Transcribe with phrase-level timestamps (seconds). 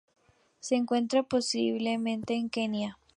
[0.61, 2.97] Se encuentra posiblemente en Kenia.